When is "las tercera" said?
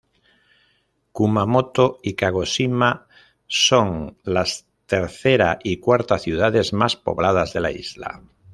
4.23-5.59